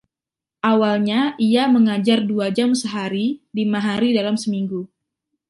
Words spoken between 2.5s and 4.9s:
jam sehari, lima hari dalam seminggu.